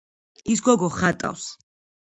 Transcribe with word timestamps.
ის 0.53 0.63
გოგო 0.69 0.89
ხატავს 0.97 1.47